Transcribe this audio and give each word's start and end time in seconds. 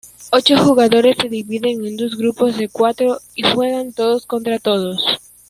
Ocho 0.31 0.57
jugadores 0.57 1.15
se 1.21 1.29
dividen 1.29 1.85
en 1.85 1.95
dos 1.95 2.17
grupos 2.17 2.57
de 2.57 2.69
cuatro, 2.69 3.19
y 3.35 3.43
juegan 3.43 3.93
todos 3.93 4.25
contra 4.25 4.57
todos. 4.57 4.99